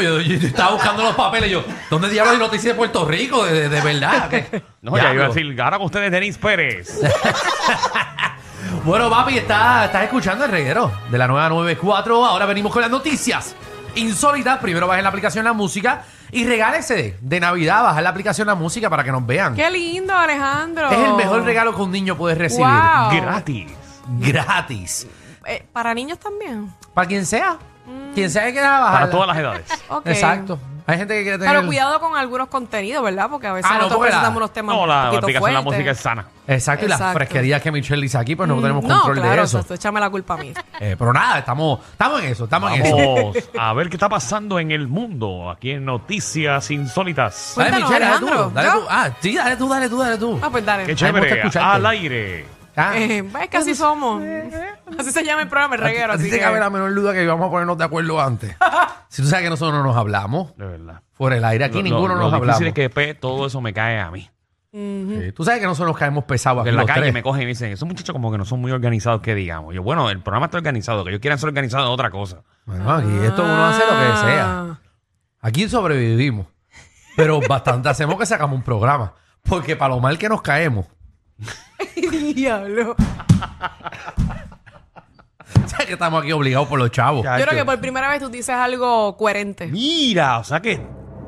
yo- 0.00 0.20
yo 0.20 0.46
estaba 0.46 0.72
buscando 0.72 1.02
los 1.02 1.14
papeles. 1.14 1.50
Yo, 1.50 1.64
¿dónde 1.90 2.08
diablos 2.10 2.34
hay 2.34 2.38
noticias 2.40 2.74
de 2.74 2.74
Puerto 2.74 3.04
Rico? 3.06 3.44
De, 3.44 3.52
de- 3.52 3.68
de 3.68 3.80
verdad. 3.80 4.28
¿Qué? 4.28 4.62
No, 4.82 4.92
ya 4.96 5.02
iba 5.02 5.10
a 5.10 5.12
Diablo. 5.14 5.34
decir, 5.34 5.60
ahora 5.60 5.76
con 5.78 5.86
ustedes, 5.86 6.10
Denis 6.12 6.38
Pérez. 6.38 7.00
Bueno, 8.84 9.10
papi, 9.10 9.38
está- 9.38 9.86
estás 9.86 10.04
escuchando 10.04 10.44
el 10.44 10.50
reguero 10.50 10.90
de 11.10 11.18
la 11.18 11.26
nueva 11.26 11.48
94. 11.48 12.24
Ahora 12.24 12.46
venimos 12.46 12.72
con 12.72 12.82
las 12.82 12.90
noticias 12.90 13.54
insólitas. 13.94 14.58
Primero 14.58 14.86
bajen 14.86 15.02
la 15.02 15.08
aplicación 15.10 15.44
La 15.44 15.52
Música 15.52 16.02
y 16.30 16.44
regálese 16.46 17.16
de 17.20 17.40
Navidad. 17.40 17.82
Bajar 17.82 18.02
la 18.02 18.10
aplicación 18.10 18.46
La 18.46 18.54
Música 18.54 18.88
para 18.88 19.02
que 19.04 19.12
nos 19.12 19.26
vean. 19.26 19.54
Qué 19.54 19.68
lindo, 19.70 20.14
Alejandro. 20.16 20.90
Es 20.90 20.98
el 20.98 21.14
mejor 21.14 21.42
regalo 21.44 21.74
que 21.74 21.82
un 21.82 21.90
niño 21.90 22.16
puede 22.16 22.34
recibir. 22.36 22.66
Wow. 22.66 23.20
Gratis. 23.20 23.70
Gratis. 24.18 25.06
Eh, 25.46 25.64
Para 25.72 25.94
niños 25.94 26.18
también. 26.18 26.72
Para 26.94 27.06
quien 27.08 27.24
sea. 27.26 27.56
Quien 28.14 28.30
sea 28.30 28.44
que 28.46 28.52
quiera 28.52 28.78
bajar. 28.80 29.00
Para 29.00 29.10
todas 29.10 29.26
las 29.28 29.36
edades. 29.38 29.66
Exacto. 30.04 30.58
Hay 30.86 30.98
gente 30.98 31.14
que 31.14 31.22
quiere 31.22 31.38
tener. 31.38 31.54
Pero 31.54 31.66
cuidado 31.66 32.00
con 32.00 32.16
algunos 32.16 32.48
contenidos, 32.48 33.04
¿verdad? 33.04 33.28
Porque 33.30 33.46
a 33.46 33.52
veces 33.52 33.70
Ah, 33.70 33.74
no, 33.74 33.80
nosotros 33.82 34.00
la- 34.00 34.06
presentamos 34.06 34.36
unos 34.38 34.52
temas 34.52 34.74
No, 34.74 34.82
un 34.82 34.88
la 34.88 35.02
poquito 35.04 35.18
aplicación 35.26 35.50
de 35.50 35.54
la 35.54 35.60
música 35.60 35.90
es 35.92 35.98
sana. 36.00 36.26
Exacto, 36.48 36.84
y 36.86 36.88
las 36.88 37.12
fresquerías 37.12 37.62
que 37.62 37.70
Michelle 37.70 38.02
dice 38.02 38.18
aquí, 38.18 38.34
pues 38.34 38.48
no 38.48 38.56
tenemos 38.60 38.82
No, 38.82 38.94
control 38.96 39.20
claro, 39.20 39.36
de 39.36 39.42
eso. 39.44 39.58
exacto, 39.58 39.74
échame 39.74 40.00
la 40.00 40.10
culpa 40.10 40.34
a 40.34 40.36
mí. 40.38 40.52
Eh, 40.80 40.96
pero 40.98 41.12
nada, 41.12 41.38
estamos, 41.40 41.78
estamos 41.92 42.22
en 42.22 42.28
eso, 42.30 42.44
estamos 42.44 42.72
en 42.72 42.86
eso. 42.86 42.96
Vamos 42.96 43.36
a 43.58 43.72
ver 43.74 43.88
qué 43.90 43.96
está 43.96 44.08
pasando 44.08 44.58
en 44.58 44.70
el 44.72 44.88
mundo, 44.88 45.50
aquí 45.50 45.72
en 45.72 45.84
Noticias 45.84 46.70
Insólitas. 46.70 47.52
Dale, 47.56 47.76
Michelle, 47.76 48.00
dale 48.00 48.18
tú, 48.18 48.50
dale 48.54 48.70
tú. 48.70 48.86
Ah, 48.88 49.10
sí, 49.20 49.36
dale 49.36 49.56
tú, 49.56 49.68
dale 49.68 49.88
tú, 49.90 49.98
dale 49.98 50.18
tú. 50.18 50.40
Ah, 50.42 50.48
pues 50.50 50.64
dale. 50.64 50.86
Qué 50.86 50.94
chévere, 50.96 51.42
al 51.54 51.86
aire. 51.86 52.46
Ah, 52.88 52.98
Eh, 52.98 53.24
es 53.42 53.48
que 53.48 53.56
así 53.56 53.74
somos. 53.74 54.22
Así 54.98 55.12
se 55.12 55.22
llama 55.24 55.42
el 55.42 55.48
programa, 55.48 55.76
el 55.76 55.80
reguero. 55.82 56.12
Así 56.12 56.24
te 56.30 56.36
que... 56.36 56.40
cabe 56.42 56.58
la 56.60 56.68
menor 56.70 56.92
duda 56.94 57.12
que 57.12 57.22
íbamos 57.22 57.46
a 57.46 57.50
ponernos 57.50 57.78
de 57.78 57.84
acuerdo 57.84 58.20
antes. 58.20 58.56
si 59.08 59.22
tú 59.22 59.28
sabes 59.28 59.44
que 59.44 59.50
nosotros 59.50 59.72
no 59.78 59.84
nos 59.84 59.96
hablamos, 59.96 60.56
De 60.56 60.66
verdad. 60.66 61.02
fuera 61.12 61.36
el 61.36 61.44
aire, 61.44 61.64
aquí 61.66 61.78
Lo- 61.78 61.82
ninguno 61.84 62.08
lo, 62.14 62.20
nos 62.22 62.30
lo 62.32 62.36
hablamos. 62.38 62.58
difícil 62.60 62.66
es 62.86 62.92
que 62.94 63.14
todo 63.14 63.46
eso 63.46 63.60
me 63.60 63.72
cae 63.72 64.00
a 64.00 64.10
mí. 64.10 64.28
Sí, 64.72 65.32
Tú 65.34 65.44
sabes 65.44 65.58
que 65.60 65.66
nosotros 65.66 65.88
nos 65.92 65.98
caemos 65.98 66.24
pesados 66.24 66.60
aquí 66.60 66.68
en 66.68 66.76
la 66.76 66.82
los 66.82 66.88
calle 66.88 67.00
tres. 67.02 67.14
me 67.14 67.22
cogen 67.24 67.42
y 67.42 67.44
me 67.44 67.48
dicen, 67.50 67.72
esos 67.72 67.88
muchachos 67.88 68.12
como 68.12 68.30
que 68.30 68.38
no 68.38 68.44
son 68.44 68.60
muy 68.60 68.70
organizados 68.70 69.20
que 69.20 69.34
digamos. 69.34 69.74
Yo, 69.74 69.82
bueno, 69.82 70.10
el 70.10 70.20
programa 70.20 70.46
está 70.46 70.58
organizado, 70.58 71.02
que 71.02 71.10
ellos 71.10 71.20
quieran 71.20 71.38
ser 71.40 71.48
organizados 71.48 71.86
es 71.88 71.92
otra 71.92 72.10
cosa. 72.10 72.42
Bueno, 72.66 72.88
aquí 72.92 73.08
esto 73.24 73.42
uno 73.42 73.66
hace 73.66 73.80
lo 73.80 73.92
que 73.98 74.16
sea. 74.30 74.44
Ah. 74.60 74.78
Aquí 75.40 75.68
sobrevivimos. 75.68 76.46
Pero 77.16 77.40
bastante 77.48 77.88
hacemos 77.88 78.16
que 78.16 78.26
sacamos 78.26 78.56
un 78.56 78.62
programa. 78.62 79.14
Porque 79.42 79.74
para 79.74 79.94
lo 79.94 80.00
mal 80.00 80.18
que 80.18 80.28
nos 80.28 80.40
caemos, 80.42 80.86
Diablo. 82.34 82.96
sabes 85.66 85.86
que 85.86 85.92
estamos 85.94 86.22
aquí 86.22 86.32
obligados 86.32 86.68
por 86.68 86.78
los 86.78 86.90
chavos. 86.90 87.24
Yo 87.24 87.44
creo 87.46 87.58
que 87.58 87.64
por 87.64 87.78
primera 87.80 88.08
vez 88.08 88.20
tú 88.20 88.28
dices 88.28 88.54
algo 88.54 89.16
coherente. 89.16 89.66
Mira, 89.66 90.38
o 90.38 90.44
sea 90.44 90.60
que 90.60 90.76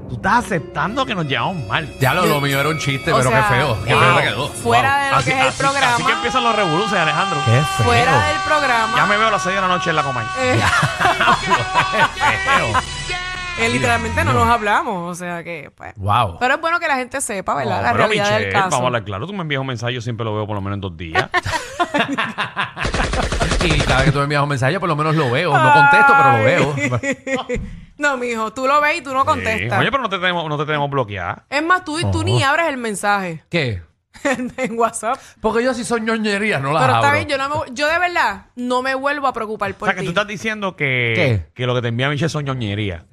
tú 0.08 0.16
estás 0.16 0.44
aceptando 0.44 1.06
que 1.06 1.14
nos 1.14 1.26
llevamos 1.26 1.66
mal. 1.66 1.88
Ya 2.00 2.12
lo, 2.14 2.26
lo 2.26 2.40
mío 2.40 2.60
era 2.60 2.68
un 2.68 2.78
chiste, 2.78 3.12
O 3.12 3.16
pero 3.16 3.30
sea, 3.30 3.48
qué 3.48 3.54
feo. 3.54 3.78
Qué 3.84 3.94
feo 3.96 4.16
te 4.16 4.22
quedó. 4.22 4.48
Fuera 4.48 5.04
de 5.04 5.10
lo 5.10 5.16
Así, 5.16 5.30
que 5.30 5.40
es 5.40 5.46
el 5.46 5.52
programa. 5.54 5.94
así 5.94 6.04
que 6.04 6.12
empiezan 6.12 6.44
los 6.44 6.56
revoluciones, 6.56 7.02
Alejandro. 7.02 7.38
Qué 7.44 7.50
feo. 7.52 7.86
Fuera 7.86 8.26
del 8.28 8.40
programa. 8.46 8.96
Ya 8.96 9.06
me 9.06 9.16
veo 9.16 9.28
a 9.28 9.30
las 9.30 9.42
6 9.42 9.54
de 9.54 9.60
la 9.60 9.68
noche 9.68 9.90
en 9.90 9.96
la 9.96 10.02
Comay. 10.02 10.26
eh, 10.40 10.60
feo. 12.44 12.72
Eh, 13.60 13.68
literalmente 13.68 14.24
no 14.24 14.32
nos 14.32 14.48
hablamos. 14.48 15.10
O 15.10 15.14
sea 15.14 15.42
que, 15.44 15.70
pues. 15.74 15.92
Wow. 15.96 16.38
Pero 16.40 16.54
es 16.54 16.60
bueno 16.60 16.80
que 16.80 16.88
la 16.88 16.96
gente 16.96 17.20
sepa, 17.20 17.54
¿verdad? 17.54 17.76
No, 17.78 17.82
la 17.82 17.92
pero 17.92 18.04
realidad 18.04 18.24
Michelle, 18.24 18.44
del 18.44 18.52
caso. 18.52 18.70
vamos 18.70 18.82
a 18.82 18.86
hablar 18.86 19.04
claro. 19.04 19.26
Tú 19.26 19.32
me 19.32 19.42
envías 19.42 19.60
un 19.60 19.66
mensaje, 19.66 19.94
yo 19.94 20.00
siempre 20.00 20.24
lo 20.24 20.34
veo 20.34 20.46
por 20.46 20.54
lo 20.56 20.60
menos 20.62 20.76
en 20.76 20.80
dos 20.80 20.96
días. 20.96 21.28
Y 23.64 23.78
cada 23.80 23.98
vez 23.98 24.06
que 24.06 24.12
tú 24.12 24.18
me 24.18 24.24
envías 24.24 24.42
un 24.42 24.48
mensaje, 24.48 24.72
yo 24.72 24.80
por 24.80 24.88
lo 24.88 24.96
menos 24.96 25.14
lo 25.14 25.30
veo. 25.30 25.56
No 25.56 25.72
contesto, 25.72 26.12
pero 26.16 26.38
lo 26.38 26.44
veo. 26.44 27.60
no, 27.98 28.16
mijo, 28.16 28.52
tú 28.52 28.66
lo 28.66 28.80
ves 28.80 28.98
y 28.98 29.02
tú 29.02 29.12
no 29.12 29.20
Sí. 29.20 29.26
contestas. 29.26 29.78
Oye, 29.78 29.90
pero 29.90 30.02
no 30.02 30.08
te 30.08 30.18
tenemos, 30.18 30.48
no 30.48 30.58
te 30.58 30.66
tenemos 30.66 30.90
bloqueada. 30.90 31.44
Es 31.48 31.62
más, 31.62 31.84
tú, 31.84 31.98
tú 32.10 32.24
ni 32.24 32.42
abres 32.42 32.66
el 32.68 32.76
mensaje 32.76 33.44
¿Qué? 33.48 33.82
en 34.24 34.78
WhatsApp. 34.78 35.16
Porque 35.40 35.62
yo 35.64 35.74
sí 35.74 35.84
soy 35.84 36.00
ñoñería, 36.00 36.58
no 36.58 36.72
las 36.72 36.82
Pero 36.84 36.96
está 36.96 37.12
bien, 37.14 37.28
yo, 37.28 37.38
no 37.38 37.48
me- 37.48 37.72
yo 37.72 37.86
de 37.88 37.98
verdad 37.98 38.46
no 38.56 38.82
me 38.82 38.94
vuelvo 38.96 39.26
a 39.28 39.32
preocupar 39.32 39.70
O 39.70 39.74
por 39.74 39.88
sea, 39.88 39.94
que 39.94 40.00
ti. 40.00 40.06
tú 40.06 40.10
estás 40.10 40.26
diciendo 40.26 40.74
que, 40.76 41.12
¿Qué? 41.14 41.46
que 41.54 41.66
lo 41.66 41.74
que 41.74 41.82
te 41.82 41.88
envía 41.88 42.08
Michelle 42.08 42.28
son 42.28 42.44
ñoñería. 42.44 43.04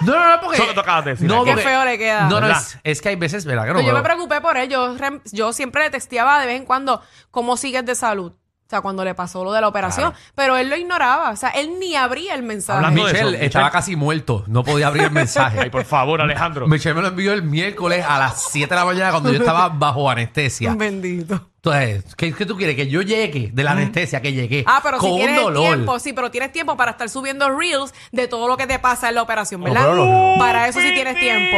No, 0.00 0.12
no, 0.18 0.28
no, 0.36 0.40
porque... 0.40 0.56
Eso 0.56 0.66
que 0.66 0.74
tú 0.74 0.80
acabas 0.80 1.04
de 1.04 1.10
decir 1.12 1.28
No. 1.28 1.44
Qué 1.44 1.50
porque- 1.52 1.64
feo 1.68 1.84
le 1.84 1.98
queda. 1.98 2.22
No, 2.28 2.40
no, 2.40 2.46
¿Verdad? 2.46 2.62
es, 2.62 2.78
es 2.82 3.02
que 3.02 3.10
hay 3.10 3.16
veces, 3.16 3.44
¿verdad? 3.44 3.64
Que 3.64 3.68
no 3.68 3.74
Pero 3.76 3.86
yo 3.88 3.92
me 3.94 4.00
veo. 4.00 4.04
preocupé 4.04 4.40
por 4.40 4.56
él. 4.56 4.68
Yo, 4.68 4.96
rem- 4.96 5.20
yo 5.32 5.52
siempre 5.52 5.84
le 5.84 5.90
texteaba 5.90 6.40
de 6.40 6.46
vez 6.46 6.56
en 6.56 6.64
cuando 6.64 7.02
cómo 7.30 7.56
sigues 7.56 7.84
de 7.84 7.94
salud. 7.94 8.32
O 8.72 8.74
sea, 8.74 8.80
cuando 8.80 9.04
le 9.04 9.14
pasó 9.14 9.44
lo 9.44 9.52
de 9.52 9.60
la 9.60 9.68
operación. 9.68 10.14
Pero 10.34 10.56
él 10.56 10.70
lo 10.70 10.76
ignoraba. 10.76 11.28
O 11.30 11.36
sea, 11.36 11.50
él 11.50 11.78
ni 11.78 11.94
abría 11.94 12.34
el 12.34 12.42
mensaje. 12.42 12.78
Hablando 12.78 13.04
de- 13.04 13.12
Michelle 13.12 13.36
eso, 13.36 13.44
estaba 13.44 13.64
Michelle. 13.66 13.78
casi 13.80 13.96
muerto. 13.96 14.44
No 14.46 14.64
podía 14.64 14.86
abrir 14.86 15.02
el 15.04 15.10
mensaje. 15.10 15.58
Ay, 15.62 15.68
por 15.68 15.84
favor, 15.84 16.22
Alejandro. 16.22 16.66
Michelle 16.66 16.94
me 16.94 17.02
lo 17.02 17.08
envió 17.08 17.34
el 17.34 17.42
miércoles 17.42 18.02
a 18.08 18.18
las 18.18 18.44
7 18.50 18.70
de 18.74 18.80
la 18.80 18.86
mañana 18.86 19.10
cuando 19.10 19.30
yo 19.30 19.40
estaba 19.40 19.68
bajo 19.68 20.08
anestesia. 20.08 20.74
Bendito. 20.78 21.48
Entonces, 21.56 22.14
¿qué, 22.16 22.32
qué 22.32 22.46
tú 22.46 22.56
quieres? 22.56 22.74
Que 22.76 22.88
yo 22.88 23.02
llegue 23.02 23.50
de 23.52 23.62
la 23.62 23.72
anestesia, 23.72 24.22
que 24.22 24.32
llegué 24.32 24.64
Ah, 24.66 24.80
pero 24.82 24.96
con 24.96 25.10
si 25.10 25.12
un 25.12 25.18
tienes 25.20 25.40
dolor. 25.42 25.62
tiempo, 25.66 25.98
sí, 25.98 26.14
pero 26.14 26.30
tienes 26.30 26.50
tiempo 26.50 26.76
para 26.78 26.92
estar 26.92 27.08
subiendo 27.10 27.50
reels 27.50 27.92
de 28.10 28.26
todo 28.26 28.48
lo 28.48 28.56
que 28.56 28.66
te 28.66 28.78
pasa 28.78 29.10
en 29.10 29.14
la 29.16 29.22
operación, 29.22 29.62
¿verdad? 29.62 29.82
pero 29.82 29.94
no, 29.96 30.34
Para 30.38 30.66
eso 30.66 30.80
sí 30.80 30.92
tienes 30.94 31.20
tiempo. 31.20 31.56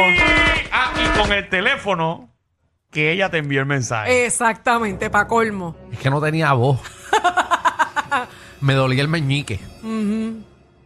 Ah, 0.71 0.91
y 1.01 1.17
con 1.17 1.31
el 1.31 1.47
teléfono 1.49 2.29
que 2.95 3.11
ella 3.11 3.29
te 3.29 3.37
envió 3.37 3.59
el 3.59 3.65
mensaje. 3.67 4.25
Exactamente, 4.25 5.09
pa' 5.11 5.27
colmo. 5.27 5.75
Es 5.91 5.99
que 5.99 6.09
no 6.09 6.19
tenía 6.21 6.53
voz. 6.53 6.79
me 8.61 8.73
dolía 8.73 9.01
el 9.01 9.07
meñique. 9.07 9.59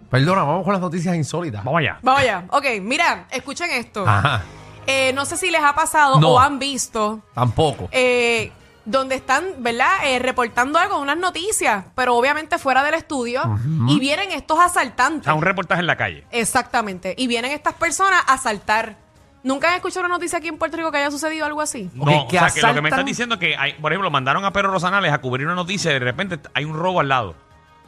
Perdona, 0.10 0.44
vamos 0.44 0.64
con 0.64 0.74
las 0.74 0.82
noticias 0.82 1.16
insólitas. 1.16 1.64
Vamos 1.64 1.80
allá. 1.80 2.00
Vamos 2.02 2.22
allá. 2.22 2.46
Ok, 2.50 2.66
mira, 2.82 3.28
escuchen 3.32 3.70
esto. 3.72 4.06
Ajá, 4.08 4.44
Eh, 4.88 5.14
no 5.14 5.24
sé 5.26 5.38
si 5.38 5.52
les 5.52 5.62
ha 5.62 5.76
pasado 5.76 6.20
No. 6.20 6.30
o 6.30 6.40
han 6.40 6.58
visto 6.58 7.22
tampoco. 7.36 7.90
eh, 7.92 8.52
donde 8.86 9.14
están, 9.16 9.44
¿verdad? 9.60 9.92
Eh, 10.06 10.18
reportando 10.18 10.80
algo, 10.80 10.98
unas 11.00 11.18
noticias, 11.18 11.86
pero 11.94 12.16
obviamente 12.16 12.58
fuera 12.58 12.82
del 12.84 12.96
estudio, 12.96 13.44
y 13.88 14.00
vienen 14.00 14.32
estos 14.32 14.58
O 14.58 14.62
asaltantes. 14.62 15.26
sea, 15.26 15.36
un 15.36 15.44
reportaje 15.44 15.82
en 15.82 15.86
la 15.88 15.96
calle. 15.96 16.26
Exactamente. 16.32 17.14
Y 17.16 17.28
vienen 17.28 17.52
estas 17.52 17.76
personas 17.76 18.24
a 18.26 18.34
asaltar. 18.34 18.96
¿Nunca 19.42 19.70
han 19.70 19.76
escuchado 19.76 20.06
una 20.06 20.16
noticia 20.16 20.38
aquí 20.40 20.50
en 20.50 20.58
Puerto 20.58 20.76
Rico 20.76 20.92
que 20.92 20.98
haya 20.98 21.12
sucedido 21.12 21.46
algo 21.46 21.62
así? 21.62 21.90
No, 21.94 22.24
o 22.24 22.28
que 22.28 22.38
sea, 22.38 22.50
que 22.50 22.62
lo 22.62 22.74
que 22.74 22.82
me 22.82 22.90
estás 22.90 23.06
diciendo 23.06 23.36
es 23.36 23.40
que, 23.40 23.56
hay, 23.56 23.74
por 23.74 23.92
ejemplo, 23.92 24.12
mandaron 24.12 24.44
a 24.44 24.52
Pedro 24.52 24.72
Rosanales 24.72 25.14
a 25.14 25.20
cubrir 25.22 25.46
una 25.48 25.56
noticia 25.56 25.92
y 25.92 25.94
de 25.94 26.00
repente 26.00 26.40
hay 26.54 26.66
un 26.66 26.76
robo 26.78 27.00
al 27.00 27.08
lado. 27.08 27.36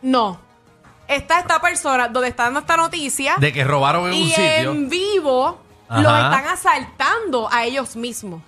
No. 0.02 0.40
Está 1.08 1.40
esta 1.42 1.60
persona 1.60 2.08
donde 2.08 2.30
está 2.30 2.44
dando 2.46 2.62
esta 2.62 2.78
noticia 2.78 3.36
De 3.38 3.52
que 3.52 3.66
robaron 3.66 4.04
en 4.08 4.14
un 4.14 4.16
y 4.16 4.30
sitio. 4.30 4.72
en 4.72 4.88
vivo 4.90 5.62
Ajá. 5.90 6.02
los 6.02 6.14
están 6.14 6.46
asaltando 6.48 7.50
a 7.52 7.66
ellos 7.66 7.98
mismos. 7.98 8.42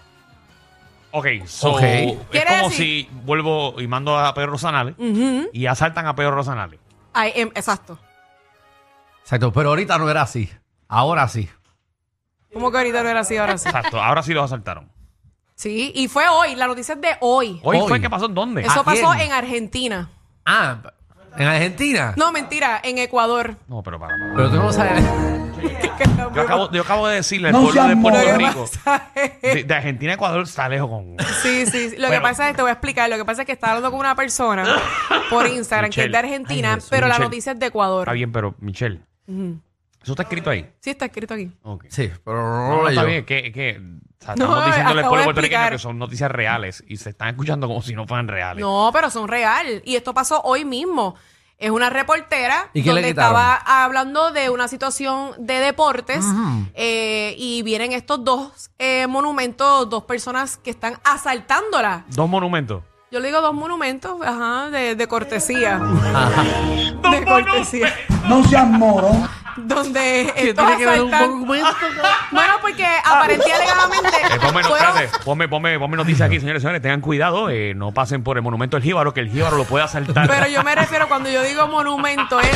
Ok, 1.11 1.27
so, 1.45 1.73
Ok. 1.73 1.81
es 1.83 2.45
como 2.45 2.69
decir- 2.69 2.71
si 2.71 3.09
vuelvo 3.25 3.75
y 3.81 3.87
mando 3.87 4.17
a 4.17 4.33
Pedro 4.33 4.51
Rosanales 4.53 4.95
y 5.51 5.65
asaltan 5.65 6.07
a 6.07 6.15
Pedro 6.15 6.31
Rosanales. 6.31 6.79
Ay, 7.13 7.33
em, 7.35 7.49
exacto. 7.53 7.99
Exacto, 9.21 9.51
pero 9.53 9.69
ahorita 9.69 9.97
no 9.97 10.09
era 10.09 10.21
así. 10.21 10.49
Ahora 10.87 11.27
sí. 11.27 11.49
¿Cómo 12.53 12.71
que 12.71 12.77
ahorita 12.77 13.03
no 13.03 13.09
era 13.09 13.21
así, 13.21 13.37
ahora 13.37 13.57
sí? 13.57 13.67
Exacto, 13.69 14.01
ahora 14.01 14.21
sí 14.23 14.33
los 14.33 14.45
asaltaron. 14.45 14.89
Sí, 15.55 15.91
y 15.95 16.07
fue 16.07 16.27
hoy, 16.27 16.55
la 16.55 16.67
noticia 16.67 16.95
es 16.95 17.01
de 17.01 17.15
hoy. 17.21 17.59
Hoy, 17.63 17.77
Hoy. 17.77 17.87
fue 17.87 18.01
que 18.01 18.09
pasó 18.09 18.25
en 18.25 18.33
dónde? 18.33 18.61
Eso 18.61 18.81
¿A 18.81 18.83
pasó 18.83 19.11
quién? 19.11 19.27
en 19.27 19.31
Argentina. 19.33 20.09
Ah, 20.45 20.77
en 21.37 21.47
Argentina. 21.47 22.13
No, 22.17 22.31
mentira, 22.31 22.79
en 22.83 22.97
Ecuador. 22.97 23.55
No, 23.67 23.81
pero 23.83 23.99
para, 23.99 24.13
para. 24.17 24.33
Pero 24.35 24.49
tú 24.49 24.55
no 24.57 24.73
sabes. 24.73 25.03
Yo 26.35 26.41
acabo, 26.41 26.71
yo 26.71 26.81
acabo 26.81 27.07
de 27.07 27.15
decirle 27.17 27.49
al 27.49 27.53
No 27.53 27.61
pueblo 27.61 27.81
seas 27.83 27.95
de 27.95 28.01
Puerto. 28.01 28.37
Rico. 28.37 28.65
De, 29.43 29.63
de 29.63 29.73
Argentina 29.75 30.11
a 30.11 30.15
Ecuador 30.15 30.43
está 30.43 30.67
lejos 30.67 30.89
con. 30.89 31.15
Sí, 31.43 31.65
sí. 31.67 31.91
sí. 31.91 31.95
Lo 31.97 32.09
que 32.09 32.19
pasa 32.19 32.49
es, 32.49 32.55
te 32.55 32.61
voy 32.63 32.69
a 32.69 32.73
explicar, 32.73 33.09
lo 33.09 33.17
que 33.17 33.25
pasa 33.25 33.43
es 33.43 33.45
que 33.45 33.51
estaba 33.53 33.73
hablando 33.73 33.91
con 33.91 33.99
una 33.99 34.15
persona 34.15 34.65
por 35.29 35.47
Instagram 35.47 35.91
que 35.91 36.01
es 36.01 36.05
de 36.05 36.09
Michelle. 36.09 36.17
Argentina, 36.17 36.69
Ay, 36.69 36.75
Jesús, 36.75 36.89
pero 36.89 37.01
la 37.07 37.13
Michelle. 37.13 37.25
noticia 37.25 37.51
es 37.53 37.59
de 37.59 37.65
Ecuador. 37.67 38.01
Está 38.03 38.13
bien, 38.13 38.31
pero 38.31 38.55
Michelle. 38.59 39.01
Eso 40.03 40.11
está 40.13 40.23
escrito 40.23 40.49
ahí. 40.49 40.69
Sí, 40.81 40.89
está 40.91 41.05
escrito 41.05 41.33
aquí. 41.33 41.51
Sí, 41.89 42.11
pero 42.23 42.43
no, 42.43 42.81
No, 42.83 42.89
está 42.89 43.03
bien, 43.03 43.25
que, 43.25 43.51
que 43.51 43.81
o 44.21 44.25
sea, 44.25 44.35
No, 44.35 44.43
estamos 44.45 44.65
diciéndole 44.67 44.91
al 44.93 44.99
acabo 44.99 45.09
pueblo 45.09 45.17
de 45.21 45.23
puertorriqueño 45.25 45.59
explicar. 45.61 45.71
que 45.71 45.79
son 45.79 45.97
noticias 45.99 46.29
reales 46.31 46.83
y 46.87 46.97
se 46.97 47.09
están 47.11 47.29
escuchando 47.29 47.67
como 47.67 47.81
si 47.81 47.93
no 47.95 48.05
fueran 48.05 48.27
reales. 48.27 48.61
No, 48.61 48.89
pero 48.93 49.09
son 49.09 49.27
real. 49.27 49.81
Y 49.85 49.95
esto 49.95 50.13
pasó 50.13 50.41
hoy 50.43 50.65
mismo. 50.65 51.15
Es 51.57 51.69
una 51.71 51.89
reportera 51.89 52.69
¿Y 52.73 52.81
qué 52.81 52.89
le 52.89 52.95
donde 52.95 53.07
quitaron? 53.09 53.39
estaba 53.39 53.83
hablando 53.85 54.31
de 54.31 54.49
una 54.49 54.67
situación 54.67 55.31
de 55.37 55.59
deportes 55.59 56.25
eh, 56.73 57.35
y 57.37 57.61
vienen 57.63 57.93
estos 57.93 58.21
dos 58.25 58.71
eh, 58.79 59.07
monumentos, 59.07 59.89
dos 59.89 60.03
personas 60.03 60.57
que 60.57 60.71
están 60.71 60.97
asaltándola. 61.05 62.05
Dos 62.09 62.27
monumentos. 62.27 62.83
Yo 63.11 63.19
le 63.19 63.27
digo 63.27 63.41
dos 63.41 63.53
monumentos, 63.53 64.19
ajá, 64.25 64.69
de, 64.71 64.95
de 64.95 65.07
cortesía. 65.07 65.75
Ajá. 65.77 66.43
de 67.11 67.23
cortesía. 67.23 67.93
No 68.27 68.43
seas 68.45 68.67
moro. 68.67 69.09
Donde 69.57 70.31
¿Qué 70.35 70.49
estos 70.49 70.65
tiene 70.65 70.79
que 70.79 70.85
ver 70.89 71.01
un 71.01 71.11
asaltan-? 71.11 71.47
Bueno, 72.31 72.53
porque 72.61 72.85
aparentemente 73.03 73.49
y 73.49 73.51
alegadamente 73.51 74.09
Eh, 74.33 74.39
ponme, 74.41 74.61
no, 74.63 74.75
espérate, 74.75 75.09
ponme, 75.23 75.47
ponme, 75.47 75.79
ponme 75.79 75.97
noticias 75.97 76.27
aquí, 76.27 76.39
señores, 76.39 76.61
señores. 76.61 76.81
Tengan 76.81 77.01
cuidado, 77.01 77.49
eh, 77.49 77.73
no 77.75 77.91
pasen 77.91 78.23
por 78.23 78.37
el 78.37 78.43
monumento 78.43 78.77
del 78.77 78.83
Jíbaro, 78.83 79.13
que 79.13 79.19
el 79.21 79.29
Jíbaro 79.29 79.57
lo 79.57 79.65
puede 79.65 79.83
asaltar. 79.85 80.27
Pero 80.27 80.47
yo 80.47 80.63
me 80.63 80.73
refiero 80.75 81.07
cuando 81.07 81.29
yo 81.29 81.41
digo 81.43 81.67
monumento 81.67 82.39
es 82.39 82.51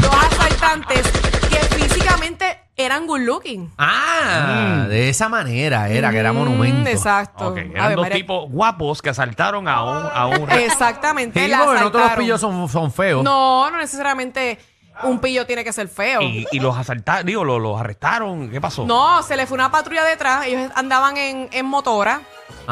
dos 0.00 0.14
asaltantes 0.14 1.02
que 1.50 1.56
físicamente 1.76 2.58
eran 2.76 3.06
good 3.06 3.20
looking. 3.20 3.72
Ah, 3.78 4.84
de 4.88 5.08
esa 5.08 5.28
manera 5.30 5.88
era, 5.88 6.10
que 6.10 6.18
era 6.18 6.32
Mm, 6.32 6.36
monumento. 6.36 6.90
exacto. 6.90 7.48
Ok, 7.48 7.58
eran 7.74 7.88
ver, 7.88 7.96
dos 7.96 8.04
María- 8.04 8.16
tipos 8.18 8.50
guapos 8.50 9.00
que 9.02 9.08
asaltaron 9.10 9.66
a 9.66 9.82
un... 9.82 10.06
A 10.12 10.26
un 10.26 10.50
Exactamente. 10.50 11.42
Sí, 11.44 11.48
la 11.48 11.58
porque 11.64 11.80
no 11.80 11.90
todos 11.90 11.92
los 11.92 12.02
asaltaron. 12.02 12.24
pillos 12.24 12.40
son, 12.40 12.68
son 12.68 12.92
feos. 12.92 13.24
No, 13.24 13.70
no 13.70 13.78
necesariamente 13.78 14.58
un 15.02 15.18
pillo 15.20 15.46
tiene 15.46 15.62
que 15.64 15.72
ser 15.72 15.88
feo. 15.88 16.20
y, 16.22 16.46
y 16.50 16.60
los 16.60 16.76
asaltaron, 16.76 17.26
digo, 17.26 17.44
los, 17.44 17.60
los 17.60 17.78
arrestaron. 17.80 18.50
¿Qué 18.50 18.60
pasó? 18.60 18.84
No, 18.86 19.22
se 19.22 19.36
le 19.36 19.46
fue 19.46 19.54
una 19.56 19.70
patrulla 19.70 20.04
detrás. 20.04 20.46
Ellos 20.46 20.70
andaban 20.74 21.16
en, 21.16 21.48
en 21.52 21.66
motora 21.66 22.22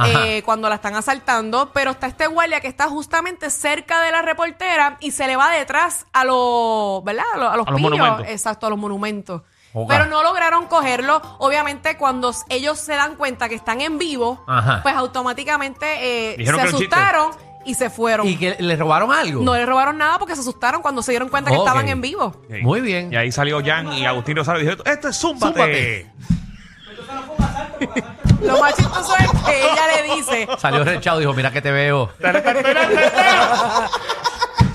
eh, 0.07 0.43
cuando 0.45 0.69
la 0.69 0.77
están 0.77 0.95
asaltando. 0.97 1.71
Pero 1.73 1.91
está 1.93 2.07
este 2.07 2.27
guardia 2.27 2.61
que 2.61 2.69
está 2.69 2.89
justamente 2.89 3.51
cerca 3.51 4.01
de 4.03 4.11
la 4.13 4.23
reportera 4.23 4.97
y 5.01 5.11
se 5.11 5.27
le 5.27 5.37
va 5.37 5.51
detrás 5.51 6.07
a 6.13 6.25
los, 6.25 7.05
¿verdad? 7.05 7.25
A 7.35 7.37
los, 7.39 7.53
a 7.53 7.57
los 7.57 7.67
A 7.67 7.71
los 7.71 7.77
pillos. 7.81 7.91
monumentos. 7.99 8.27
Exacto, 8.29 8.67
a 8.67 8.71
los 8.71 8.79
monumentos. 8.79 9.43
Pero 9.89 10.07
no 10.07 10.23
lograron 10.23 10.69
cogerlo. 10.69 11.21
Obviamente, 11.41 11.97
cuando 11.97 12.33
ellos 12.49 12.79
se 12.79 12.95
dan 12.95 13.17
cuenta 13.17 13.49
que 13.49 13.57
están 13.57 13.81
en 13.81 13.99
vivo, 13.99 14.45
Ajá. 14.47 14.81
pues 14.85 14.95
automáticamente 14.95 16.35
eh, 16.37 16.45
se 16.47 16.61
asustaron 16.61 17.33
y 17.65 17.75
se 17.75 17.91
fueron. 17.91 18.27
¿Y 18.29 18.37
que 18.37 18.57
le 18.59 18.77
robaron 18.77 19.13
algo? 19.13 19.43
No 19.43 19.55
le 19.55 19.65
robaron 19.67 19.99
nada 19.99 20.19
porque 20.19 20.35
se 20.35 20.41
asustaron 20.41 20.83
cuando 20.83 21.03
se 21.03 21.13
dieron 21.13 21.29
cuenta 21.29 21.51
que 21.51 21.57
Ok. 21.57 21.67
estaban 21.67 21.89
en 21.89 22.01
vivo. 22.01 22.25
Ok. 22.27 22.51
Muy 22.63 22.81
bien. 22.81 23.13
Y 23.13 23.17
ahí 23.17 23.31
salió 23.33 23.63
Jan 23.65 23.93
y 23.93 24.05
Agustín 24.07 24.37
Rosario 24.37 24.63
y 24.63 24.65
dijeron, 24.67 24.87
esto 24.87 25.09
es 25.09 25.17
Zúmbate. 25.17 25.53
Zúmbate. 25.53 26.11
Lo 28.43 28.59
más 28.61 28.75
chistoso 28.77 29.15
es 29.17 29.31
que 29.45 29.63
ella 29.63 29.87
le 29.97 30.15
dice, 30.17 30.49
Salió 30.59 30.85
rechado 30.85 31.19
y 31.19 31.21
dijo, 31.23 31.33
mira 31.35 31.51
que 31.51 31.63
te 31.63 31.71
veo. 31.73 32.11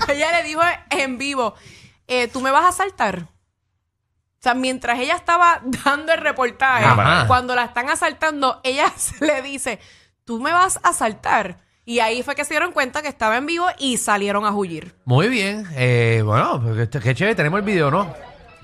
ella 0.08 0.32
le 0.32 0.42
dijo 0.42 0.60
en 0.90 1.18
vivo, 1.18 1.54
eh, 2.08 2.28
¿tú 2.28 2.40
me 2.40 2.50
vas 2.50 2.64
a 2.66 2.72
saltar? 2.72 3.20
O 3.20 4.42
sea, 4.42 4.54
mientras 4.54 4.98
ella 4.98 5.14
estaba 5.14 5.60
dando 5.84 6.12
el 6.12 6.20
reportaje, 6.20 6.84
Ajá. 6.84 7.26
cuando 7.26 7.54
la 7.54 7.64
están 7.64 7.90
asaltando, 7.90 8.60
ella 8.64 8.90
se 8.96 9.24
le 9.24 9.42
dice, 9.42 9.78
¿tú 10.24 10.40
me 10.40 10.52
vas 10.52 10.80
a 10.82 10.88
asaltar? 10.88 11.58
Y 11.90 11.98
ahí 11.98 12.22
fue 12.22 12.36
que 12.36 12.44
se 12.44 12.54
dieron 12.54 12.70
cuenta 12.70 13.02
que 13.02 13.08
estaba 13.08 13.36
en 13.36 13.46
vivo 13.46 13.66
y 13.76 13.96
salieron 13.96 14.44
a 14.46 14.52
huir. 14.52 14.94
Muy 15.04 15.26
bien. 15.28 15.66
Eh, 15.74 16.22
bueno, 16.24 16.62
pues, 16.62 16.88
qué, 16.88 17.00
qué 17.00 17.14
chévere. 17.16 17.34
Tenemos 17.34 17.58
el 17.58 17.64
video, 17.64 17.90
¿no? 17.90 18.04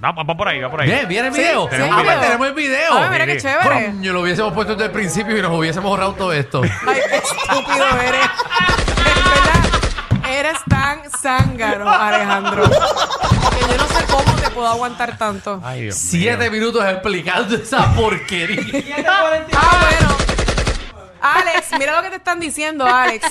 Va, 0.04 0.12
va, 0.12 0.22
va 0.22 0.36
por 0.36 0.46
ahí, 0.46 0.60
va 0.60 0.70
por 0.70 0.80
ahí. 0.80 0.86
Bien, 0.88 1.08
viene 1.08 1.26
el 1.28 1.34
Sí, 1.34 1.40
video. 1.40 1.68
sí, 1.68 1.76
Ah, 1.90 2.02
pues 2.04 2.20
tenemos 2.20 2.46
el 2.46 2.54
video. 2.54 2.92
Ay, 2.96 3.08
mira 3.10 3.26
qué 3.26 3.36
chévere. 3.38 3.86
Coño, 3.86 4.12
lo 4.12 4.20
hubiésemos 4.20 4.52
puesto 4.52 4.74
desde 4.74 4.84
el 4.86 4.90
principio 4.92 5.36
y 5.36 5.42
nos 5.42 5.50
hubiésemos 5.58 5.90
ahorrado 5.90 6.12
todo 6.12 6.32
esto. 6.32 6.62
Ay, 6.62 7.00
qué 7.10 7.16
estúpido 7.16 7.86
eres. 8.00 8.30
En 8.96 10.22
verdad, 10.22 10.30
eres 10.30 10.58
tan 10.68 11.00
zángaro, 11.20 11.88
Alejandro. 11.90 12.62
Que 12.62 13.60
yo 13.72 13.76
no 13.76 13.88
sé 13.88 14.04
cómo 14.08 14.36
te 14.40 14.50
puedo 14.50 14.68
aguantar 14.68 15.18
tanto. 15.18 15.60
Ay, 15.64 15.82
Dios 15.82 15.96
Siete 15.96 16.48
mío. 16.48 16.60
minutos 16.60 16.84
explicando 16.88 17.56
esa 17.56 17.92
porquería. 17.92 18.94
Ah, 19.08 19.78
bueno. 19.80 20.15
Alex, 21.34 21.66
mira 21.78 21.96
lo 21.96 22.02
que 22.02 22.10
te 22.10 22.16
están 22.16 22.40
diciendo, 22.40 22.86
Alex. 22.86 23.26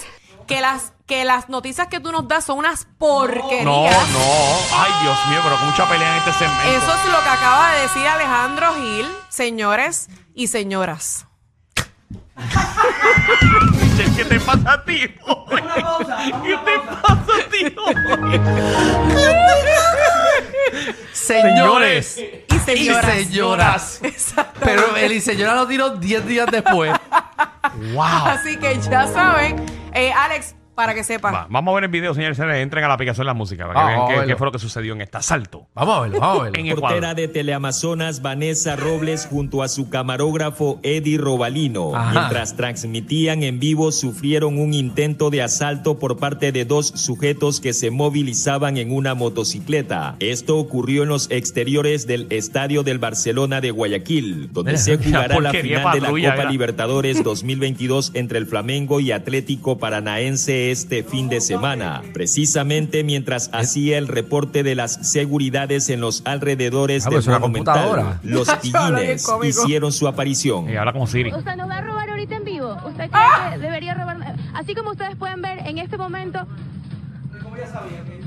Que 0.47 0.61
las, 0.61 0.93
que 1.07 1.25
las 1.25 1.49
noticias 1.49 1.87
que 1.87 1.99
tú 1.99 2.11
nos 2.11 2.27
das 2.27 2.45
son 2.45 2.59
unas 2.59 2.85
porquerías. 2.99 3.65
No, 3.65 3.89
no. 3.89 4.57
Ay, 4.75 4.91
Dios 5.01 5.17
mío, 5.29 5.39
pero 5.43 5.55
con 5.57 5.65
mucha 5.69 5.89
pelea 5.89 6.11
en 6.11 6.17
este 6.19 6.33
segmento. 6.33 6.63
Eso 6.69 6.93
es 6.93 7.05
lo 7.11 7.23
que 7.23 7.29
acaba 7.29 7.71
de 7.73 7.81
decir 7.81 8.05
Alejandro 8.07 8.75
Gil, 8.75 9.07
señores 9.29 10.07
y 10.35 10.45
señoras. 10.47 11.25
Michelle, 13.81 14.15
¿Qué 14.15 14.25
te 14.25 14.39
pasa 14.39 14.73
a 14.73 14.83
ti? 14.85 15.01
hoy? 15.25 15.61
¿Qué 16.43 16.57
te 16.57 16.79
pasa 17.01 17.17
a 17.17 17.49
ti? 17.49 17.75
hoy? 17.77 17.95
Señores 21.13 22.17
Y 22.17 22.59
señoras. 22.59 23.05
señoras. 23.15 23.99
Exacto. 24.03 24.59
Pero 24.63 24.95
el 24.95 25.11
y 25.13 25.21
señora 25.21 25.55
lo 25.55 25.65
tiró 25.67 25.89
10 25.91 26.25
días 26.27 26.47
después. 26.51 26.91
wow. 27.93 28.25
Así 28.25 28.57
que 28.57 28.79
ya 28.79 29.07
saben, 29.07 29.65
eh, 29.93 30.11
Alex, 30.11 30.55
para 30.75 30.93
que 30.93 31.03
sepan. 31.03 31.33
Va, 31.33 31.47
vamos 31.49 31.71
a 31.71 31.75
ver 31.75 31.85
el 31.85 31.89
video, 31.89 32.13
señores. 32.13 32.37
Entren 32.37 32.83
a 32.83 32.87
la 32.87 32.93
aplicación 32.93 33.23
de 33.23 33.27
la 33.27 33.33
música 33.33 33.65
para 33.67 33.73
que 33.73 33.79
Vamos, 33.93 33.95
vean 33.95 34.07
qué, 34.07 34.13
verlo. 34.19 34.33
qué 34.33 34.37
fue 34.37 34.45
lo 34.47 34.51
que 34.51 34.59
sucedió 34.59 34.93
en 34.93 35.01
este 35.01 35.17
asalto. 35.17 35.67
Vamos 35.73 35.97
a 35.97 36.01
verlo, 36.01 36.19
vamos 36.19 36.39
a 36.39 36.43
verlo. 36.43 36.59
En 36.59 36.67
reportera 36.67 36.97
Ecuador. 36.97 37.15
de 37.15 37.27
Teleamazonas 37.29 38.21
Vanessa 38.21 38.75
Robles 38.75 39.25
junto 39.29 39.63
a 39.63 39.67
su 39.69 39.89
camarógrafo 39.89 40.79
Eddie 40.83 41.17
Robalino, 41.17 41.95
Ajá. 41.95 42.11
mientras 42.19 42.55
transmitían 42.55 43.43
en 43.43 43.59
vivo, 43.59 43.91
sufrieron 43.91 44.59
un 44.59 44.73
intento 44.73 45.29
de 45.29 45.41
asalto 45.41 45.97
por 45.99 46.17
parte 46.17 46.51
de 46.51 46.65
dos 46.65 46.87
sujetos 46.87 47.61
que 47.61 47.73
se 47.73 47.89
movilizaban 47.91 48.77
en 48.77 48.91
una 48.91 49.15
motocicleta. 49.15 50.15
Esto 50.19 50.57
ocurrió 50.57 51.03
en 51.03 51.09
los 51.09 51.29
exteriores 51.31 52.07
del 52.07 52.27
Estadio 52.31 52.83
del 52.83 52.99
Barcelona 52.99 53.61
de 53.61 53.71
Guayaquil, 53.71 54.51
donde 54.51 54.71
Mira, 54.73 54.83
se 54.83 54.97
jugará 54.97 55.27
la 55.39 55.51
porquería 55.51 55.79
final 55.79 55.93
de 55.93 55.99
la 56.01 56.05
patrulla, 56.07 56.29
Copa 56.31 56.37
mira. 56.41 56.51
Libertadores 56.51 57.23
2022 57.23 58.11
entre 58.13 58.39
el 58.39 58.45
Flamengo 58.45 58.99
y 58.99 59.11
Atlético 59.11 59.77
Paranaense 59.77 60.64
este 60.71 61.03
fin 61.03 61.29
de 61.29 61.41
semana. 61.41 62.01
Precisamente 62.13 63.03
mientras 63.03 63.49
hacía 63.53 63.97
el 63.97 64.07
reporte 64.07 64.63
de 64.63 64.75
las 64.75 64.93
seguridades 65.11 65.89
en 65.89 66.01
los 66.01 66.21
alrededores 66.25 67.05
Ah, 67.05 67.09
del 67.09 67.17
pues 67.17 67.27
una 67.27 67.39
Monumental, 67.39 67.75
computadora. 67.89 68.19
los 68.23 68.49
pillines 68.61 69.27
hicieron 69.43 69.91
su 69.91 70.07
aparición. 70.07 70.69
Eh, 70.69 70.77
habla 70.77 70.93
como 70.93 71.07
Siri. 71.07 71.33
¿Usted 71.33 71.55
nos 71.55 71.69
va 71.69 71.77
a 71.77 71.81
robar 71.81 72.09
ahorita 72.09 72.35
en 72.37 72.43
vivo? 72.45 72.75
¿Usted 72.85 73.09
cree 73.09 73.51
que 73.51 73.57
debería 73.59 73.93
robar? 73.93 74.35
Así 74.53 74.73
como 74.75 74.91
ustedes 74.91 75.15
pueden 75.15 75.41
ver 75.41 75.59
en 75.67 75.77
este 75.77 75.97
momento. 75.97 76.39
¿Cómo 77.43 77.57
ya 77.57 77.67
sabía 77.67 78.03
que? 78.03 78.24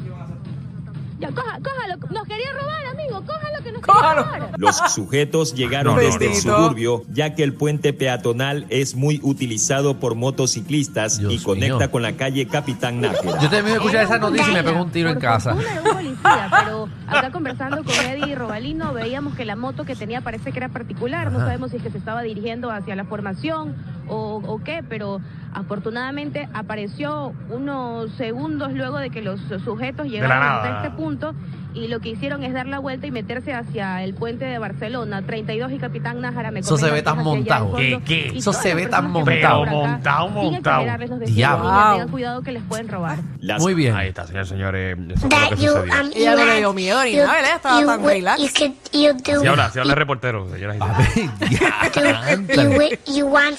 Ya, 1.21 1.31
coja, 1.33 1.59
cójalo. 1.63 1.97
Nos 2.13 2.27
quería 2.29 2.53
robar, 2.53 2.87
amigo. 2.87 3.23
Cójalo 3.27 3.63
que 3.65 3.73
nos 3.73 3.83
Cójalo. 3.83 4.23
quería 4.25 4.39
robar. 4.47 4.59
Los 4.61 4.77
sujetos 4.93 5.55
llegaron 5.55 5.97
No, 5.97 6.01
no, 6.03 6.07
desde 6.07 6.27
el 6.27 6.33
no. 6.47 6.57
suburbio, 6.57 7.03
ya 7.13 7.35
que 7.35 7.43
el 7.43 7.55
puente 7.55 7.93
peatonal 7.93 8.67
es 8.69 8.95
muy 8.95 9.21
utilizado 9.25 9.99
por 9.99 10.15
motociclistas 10.15 11.19
Dios 11.19 11.33
y 11.33 11.39
conecta 11.43 11.79
mío. 11.79 11.91
con 11.91 12.03
la 12.03 12.13
calle 12.13 12.47
Capitán 12.47 13.01
Nájera. 13.01 13.41
Yo 13.41 13.49
de 13.49 13.73
escuchar 13.73 14.05
esa 14.05 14.19
noticia 14.19 14.49
y 14.51 14.55
me 14.55 14.63
pego 14.63 14.83
un 14.83 14.91
tiro 14.91 15.09
en 15.09 15.15
Por 15.17 15.23
casa. 15.23 15.55
fortuna 15.55 15.73
era 15.73 15.83
un 15.83 15.97
policía, 15.97 16.51
pero 16.65 16.89
acá 17.09 17.31
conversando 17.33 17.83
con 17.85 17.95
Eddie 17.95 18.35
Robalino 18.37 18.93
veíamos 18.93 19.35
que 19.35 19.45
la 19.45 19.57
moto 19.57 19.85
que 19.85 19.97
tenía 19.97 20.21
parece 20.21 20.53
que 20.53 20.59
era 20.59 20.69
particular. 20.69 21.33
No 21.33 21.39
Ajá. 21.39 21.47
sabemos 21.47 21.71
si 21.73 21.79
es 21.79 21.83
que 21.83 21.91
se 21.91 21.99
estaba 21.99 22.23
dirigiendo 22.23 22.71
hacia 22.71 22.95
la 22.95 23.05
formación 23.05 23.75
o, 24.09 24.41
o 24.47 24.63
qué, 24.63 24.85
pero 24.89 25.21
afortunadamente 25.59 26.49
apareció 26.55 27.33
unos 27.51 28.11
segundos 28.13 28.73
luego 28.73 28.99
de 28.99 29.11
que 29.11 29.23
los 29.23 29.41
sujetos 29.65 30.07
llegaron 30.07 30.43
hasta 30.43 30.77
este 30.79 30.91
punto 30.97 31.35
y 31.75 31.87
lo 31.89 32.01
que 32.01 32.09
hicieron 32.09 32.43
es 32.43 32.53
dar 32.55 32.67
la 32.67 32.79
vuelta 32.79 33.07
y 33.07 33.11
meterse 33.11 33.53
hacia 33.53 34.03
el 34.03 34.15
puente 34.15 34.45
de 34.47 34.59
Barcelona, 34.59 35.23
32 35.23 35.71
y 35.73 35.79
Capitán 35.79 36.21
Nájara. 36.21 36.51
Me 36.51 36.61
Eso 36.61 36.77
se 36.79 36.91
ve 36.91 37.03
tan 37.03 37.23
montado. 37.23 37.77
Eso 37.79 38.53
se 38.53 38.75
ve 38.75 38.87
tan 38.87 39.11
montado. 39.11 39.65
Montado, 39.67 40.29
montado. 40.29 40.85
Diablo. 41.27 41.69
tengan 41.93 42.09
cuidado 42.09 42.43
que 42.43 42.53
les 42.53 42.63
pueden 42.65 42.89
robar. 42.89 43.19
Las 43.41 43.61
Muy 43.61 43.75
bien. 43.75 43.95
Ahí 43.95 44.09
está, 44.09 44.27
señores, 44.27 44.49
señores. 44.49 44.99
Eso 45.15 45.29
fue 45.29 45.31
lo 45.31 45.37
that 45.49 45.49
que 45.51 45.63
you 45.63 45.69
sucedió. 45.73 45.93
um 46.03 46.11
Ella 46.15 46.33
you 46.33 46.39
no 46.39 46.45
le 46.45 46.53
had- 46.53 46.57
dio 46.59 46.73
miedo 46.73 47.05
ni 47.05 47.11
you- 47.13 47.19
nada, 47.19 47.33
¿verdad? 47.35 47.57
Estaba 47.57 47.81
you 47.81 47.87
tan 47.87 48.05
relax. 48.05 48.41
You 48.41 48.49
you 48.93 49.41
Si 49.41 49.47
habla, 49.47 49.71
si 49.71 49.79
habla 49.79 49.93
el 49.93 49.99
reportero, 49.99 50.49
señoras 50.51 50.77
y 50.77 50.81
A 50.83 51.91
señores. 51.93 52.47
ver, 52.47 52.99
you, 53.07 53.15
you 53.15 53.27
want 53.27 53.59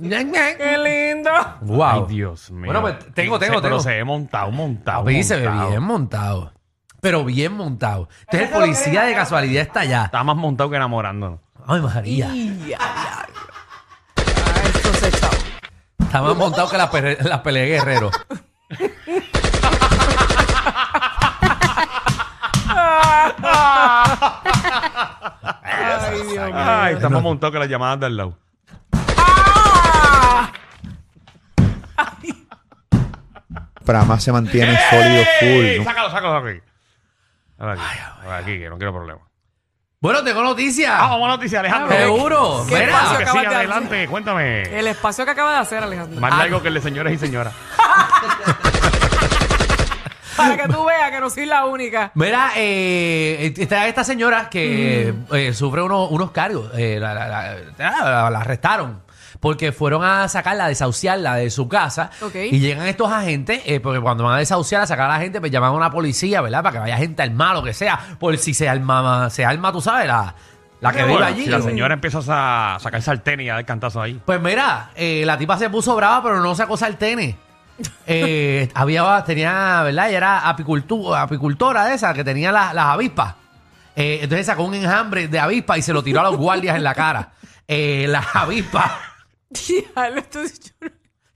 ¡Qué 0.58 0.78
lindo! 1.14 1.30
Wow. 1.62 1.82
Ay, 1.84 2.02
Dios 2.08 2.50
mío. 2.50 2.66
Bueno, 2.66 2.80
pues, 2.82 2.98
tengo, 3.14 3.36
Sí, 3.36 3.40
tengo, 3.40 3.54
Pero 3.56 3.62
tengo. 3.62 3.80
se 3.80 3.90
ve 3.90 4.04
montado, 4.04 4.50
montado. 4.50 5.04
Papi, 5.04 5.22
se 5.22 5.36
ve 5.36 5.48
montado. 5.48 5.70
bien 5.70 5.82
montado. 5.82 6.52
Pero 7.00 7.24
bien 7.24 7.52
montado. 7.54 8.08
Entonces 8.22 8.48
el 8.48 8.54
policía 8.54 9.02
de 9.02 9.14
casualidad 9.14 9.62
está 9.62 9.80
allá. 9.80 10.04
Está 10.04 10.22
más 10.22 10.36
montado 10.36 10.68
que 10.70 10.76
enamorándonos. 10.76 11.40
Ay, 11.66 11.80
María. 11.80 12.26
Y 12.34 12.48
a 12.48 12.52
diablo. 12.64 13.34
Ah, 14.16 14.60
esto 14.64 14.92
se 14.94 15.08
echó. 15.08 15.28
Está 15.98 16.22
más 16.22 16.36
montado 16.36 16.68
que 16.68 16.76
la, 16.76 16.90
la 17.28 17.42
pelea 17.42 17.62
de 17.62 17.68
guerrero. 17.68 18.10
Ay, 25.62 26.14
Dios 26.22 26.26
mío. 26.26 26.42
Ay, 26.54 26.94
estamos 26.94 27.22
montados 27.22 27.52
que 27.52 27.58
las 27.58 27.68
llamadas 27.68 28.00
del 28.00 28.16
lado. 28.16 28.34
Prama 33.90 34.20
se 34.20 34.30
mantiene 34.32 34.78
sólido 34.88 35.24
full. 35.40 35.78
¿no? 35.78 35.84
Sácalo, 35.84 36.10
sácalo, 36.10 36.10
sácalo 36.10 36.48
aquí. 36.48 36.60
Sácalo 37.58 37.72
aquí, 37.72 37.82
sácalo 38.16 38.34
aquí, 38.34 38.58
que 38.58 38.68
no 38.70 38.76
quiero 38.78 38.92
problema. 38.92 39.20
Bueno, 40.02 40.22
tengo 40.24 40.42
noticias. 40.42 40.92
Ah, 40.96 41.08
vamos 41.10 41.26
a 41.28 41.32
noticia, 41.32 41.60
Alejandro. 41.60 41.94
Seguro. 41.96 42.64
¿Qué 42.68 42.74
Mira. 42.74 42.86
Espacio 42.86 43.18
que 43.18 43.24
sí, 43.24 43.30
acabas 43.30 43.48
de 43.50 43.56
adelante, 43.56 44.08
cuéntame. 44.08 44.62
El 44.78 44.86
espacio 44.86 45.24
que 45.26 45.30
acaba 45.32 45.52
de 45.52 45.58
hacer, 45.58 45.82
Alejandro. 45.82 46.20
Más 46.20 46.32
Ah. 46.32 46.36
largo 46.38 46.62
que 46.62 46.68
el 46.68 46.74
de 46.74 46.80
señores 46.80 47.12
y 47.14 47.18
señoras. 47.18 47.52
Para 50.36 50.56
que 50.56 50.68
tú 50.72 50.84
veas 50.86 51.10
que 51.10 51.20
no 51.20 51.28
soy 51.28 51.44
la 51.44 51.66
única. 51.66 52.12
Mira, 52.14 52.52
eh, 52.56 53.52
está 53.58 53.86
esta 53.88 54.04
señora 54.04 54.48
que 54.48 55.12
Mm. 55.28 55.34
eh, 55.34 55.52
sufre 55.52 55.82
unos, 55.82 56.10
unos 56.10 56.30
cargos. 56.30 56.70
eh, 56.78 56.96
la, 56.98 57.12
la- 57.12 57.28
la- 57.28 57.56
la- 57.76 58.30
la 58.30 58.38
arrestaron. 58.40 59.02
Porque 59.40 59.72
fueron 59.72 60.04
a 60.04 60.28
sacarla, 60.28 60.66
a 60.66 60.68
desahuciarla 60.68 61.36
de 61.36 61.48
su 61.50 61.66
casa. 61.68 62.10
Y 62.34 62.58
llegan 62.60 62.86
estos 62.86 63.10
agentes, 63.10 63.62
eh, 63.64 63.80
porque 63.80 63.98
cuando 64.00 64.24
van 64.24 64.34
a 64.34 64.38
desahuciar, 64.38 64.82
a 64.82 64.86
sacar 64.86 65.10
a 65.10 65.14
la 65.14 65.20
gente, 65.20 65.40
pues 65.40 65.50
llaman 65.50 65.70
a 65.70 65.72
una 65.72 65.90
policía, 65.90 66.42
¿verdad? 66.42 66.62
Para 66.62 66.72
que 66.74 66.78
vaya 66.80 66.96
gente 66.98 67.22
al 67.22 67.30
malo, 67.30 67.62
que 67.62 67.72
sea. 67.72 67.98
Por 68.18 68.36
si 68.36 68.52
se 68.52 68.68
arma, 68.68 69.30
se 69.30 69.44
arma, 69.46 69.72
tú 69.72 69.80
sabes, 69.80 70.06
la, 70.06 70.34
La 70.80 70.92
que 70.92 70.98
vive 70.98 71.12
Bueno, 71.12 71.26
allí. 71.26 71.44
si 71.44 71.50
la 71.50 71.62
señora 71.62 71.94
empieza 71.94 72.18
a 72.74 72.78
sacar 72.80 73.00
sartén 73.02 73.40
y 73.40 73.48
a 73.48 73.54
dar 73.54 73.64
cantazo 73.64 74.00
ahí. 74.02 74.20
Pues 74.24 74.40
mira, 74.42 74.90
eh, 74.94 75.22
la 75.24 75.38
tipa 75.38 75.56
se 75.58 75.70
puso 75.70 75.96
brava, 75.96 76.22
pero 76.22 76.40
no 76.40 76.54
sacó 76.54 76.76
sartenes. 76.76 77.34
Eh, 78.06 78.68
había, 78.74 79.24
tenía, 79.24 79.82
¿verdad? 79.82 80.08
Ella 80.08 80.16
era 80.18 80.42
apicultu- 80.54 81.16
apicultora 81.18 81.86
de 81.86 81.94
esa, 81.94 82.12
que 82.12 82.22
tenía 82.24 82.52
las, 82.52 82.74
las 82.74 82.86
avispas. 82.86 83.34
Eh, 83.96 84.18
entonces 84.22 84.46
sacó 84.46 84.64
un 84.64 84.74
enjambre 84.74 85.28
de 85.28 85.38
avispa 85.40 85.78
y 85.78 85.82
se 85.82 85.92
lo 85.94 86.02
tiró 86.02 86.20
a 86.20 86.24
los 86.24 86.36
guardias 86.36 86.76
en 86.76 86.82
la 86.84 86.94
cara. 86.94 87.30
Eh, 87.66 88.06
las 88.08 88.26
avispas 88.34 88.90
Diablo, 89.50 90.20
esto 90.20 90.40
es- 90.42 90.74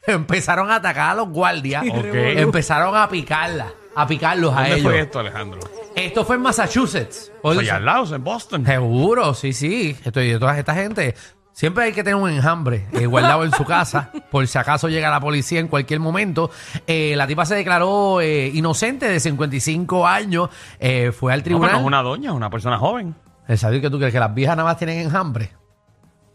empezaron 0.06 0.70
a 0.70 0.76
atacar 0.76 1.10
a 1.10 1.14
los 1.14 1.28
guardias. 1.28 1.84
Ok. 1.90 2.04
Empezaron 2.14 2.96
a 2.96 3.08
picarla, 3.08 3.68
a 3.94 4.06
picarlos 4.06 4.52
a 4.52 4.60
¿Dónde 4.60 4.74
ellos. 4.76 4.82
fue 4.92 5.00
esto, 5.00 5.18
Alejandro? 5.20 5.60
Esto 5.96 6.24
fue 6.24 6.36
en 6.36 6.42
Massachusetts. 6.42 7.32
Oye, 7.42 7.60
Allá 7.60 7.76
al 7.76 7.84
lado, 7.84 8.14
en 8.14 8.24
Boston. 8.24 8.66
Seguro, 8.66 9.34
sí, 9.34 9.52
sí. 9.52 9.96
Estoy 10.04 10.28
de 10.30 10.38
toda 10.38 10.58
esta 10.58 10.74
gente. 10.74 11.14
Siempre 11.52 11.84
hay 11.84 11.92
que 11.92 12.02
tener 12.02 12.16
un 12.16 12.28
enjambre 12.28 12.88
eh, 12.92 13.06
guardado 13.06 13.44
en 13.44 13.52
su 13.52 13.64
casa, 13.64 14.10
por 14.32 14.44
si 14.48 14.58
acaso 14.58 14.88
llega 14.88 15.08
la 15.08 15.20
policía 15.20 15.60
en 15.60 15.68
cualquier 15.68 16.00
momento. 16.00 16.50
Eh, 16.86 17.14
la 17.16 17.28
tipa 17.28 17.46
se 17.46 17.54
declaró 17.54 18.20
eh, 18.20 18.48
inocente 18.48 19.08
de 19.08 19.20
55 19.20 20.04
años. 20.06 20.50
eh, 20.80 21.12
fue 21.12 21.32
al 21.32 21.38
No, 21.40 21.44
pero 21.44 21.54
no 21.58 21.60
tribunal. 21.60 21.80
es 21.80 21.86
una 21.86 22.02
doña, 22.02 22.30
es 22.30 22.36
una 22.36 22.50
persona 22.50 22.76
joven. 22.78 23.14
¿Sabes 23.56 23.80
que 23.80 23.88
tú 23.90 23.98
crees 23.98 24.12
que 24.12 24.18
las 24.18 24.34
viejas 24.34 24.56
nada 24.56 24.68
más 24.68 24.78
tienen 24.78 24.98
enjambre? 24.98 25.52